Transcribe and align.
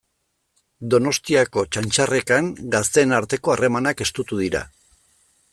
Donostiako 0.93 1.65
Txantxarrekan 1.77 2.49
gazteen 2.77 3.15
arteko 3.21 3.57
harremanak 3.57 4.05
estutu 4.07 4.45
dira. 4.45 4.65